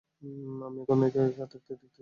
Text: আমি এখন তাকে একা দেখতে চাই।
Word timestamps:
আমি 0.61 0.77
এখন 0.81 0.97
তাকে 1.03 1.19
একা 1.23 1.45
দেখতে 1.53 1.73
চাই। 1.79 1.89